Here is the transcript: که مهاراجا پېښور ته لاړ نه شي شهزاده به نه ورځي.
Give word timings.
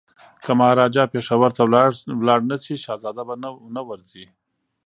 که 0.43 0.51
مهاراجا 0.59 1.03
پېښور 1.13 1.51
ته 1.57 1.63
لاړ 2.27 2.39
نه 2.51 2.57
شي 2.63 2.75
شهزاده 2.85 3.23
به 3.27 3.35
نه 3.75 3.81
ورځي. 3.89 4.25